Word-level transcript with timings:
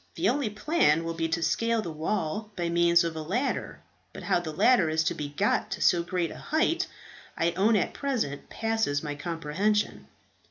The 0.15 0.29
only 0.29 0.49
plan 0.49 1.03
will 1.03 1.13
be 1.13 1.27
to 1.27 1.43
scale 1.43 1.83
the 1.83 1.91
wall 1.91 2.49
by 2.55 2.69
means 2.69 3.03
of 3.03 3.15
a 3.15 3.21
ladder; 3.21 3.81
but 4.13 4.23
how 4.23 4.39
the 4.39 4.51
ladder 4.51 4.89
is 4.89 5.03
to 5.03 5.13
be 5.13 5.29
got 5.29 5.69
to 5.69 5.79
so 5.81 6.01
great 6.01 6.31
a 6.31 6.37
height, 6.39 6.87
I 7.37 7.51
own 7.51 7.75
at 7.75 7.93
present 7.93 8.49
passes 8.49 9.03
my 9.03 9.13
comprehension." 9.13 10.07